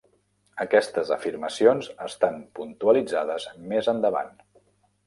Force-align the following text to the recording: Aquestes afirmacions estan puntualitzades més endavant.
Aquestes 0.63 1.11
afirmacions 1.17 1.91
estan 2.07 2.41
puntualitzades 2.61 3.47
més 3.75 3.93
endavant. 3.97 4.37